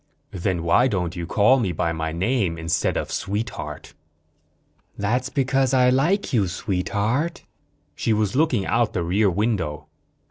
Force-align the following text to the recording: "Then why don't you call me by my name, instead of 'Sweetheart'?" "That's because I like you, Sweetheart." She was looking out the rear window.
"Then 0.31 0.63
why 0.63 0.87
don't 0.87 1.15
you 1.15 1.27
call 1.27 1.59
me 1.59 1.71
by 1.71 1.91
my 1.93 2.11
name, 2.11 2.57
instead 2.57 2.97
of 2.97 3.11
'Sweetheart'?" 3.11 3.93
"That's 4.97 5.29
because 5.29 5.75
I 5.75 5.91
like 5.91 6.33
you, 6.33 6.47
Sweetheart." 6.47 7.43
She 7.93 8.11
was 8.11 8.35
looking 8.35 8.65
out 8.65 8.93
the 8.93 9.03
rear 9.03 9.29
window. 9.29 9.89